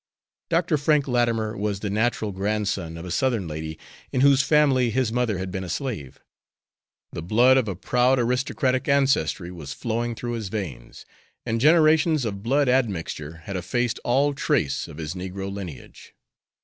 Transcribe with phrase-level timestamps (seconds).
[0.49, 0.79] Dr.
[0.79, 3.77] Frank Latimer was the natural grandson of a Southern lady,
[4.11, 6.19] in whose family his mother had been a slave.
[7.11, 11.05] The blood of a proud aristocratic ancestry was flowing through his veins,
[11.45, 16.15] and generations of blood admixture had effaced all trace of his negro lineage.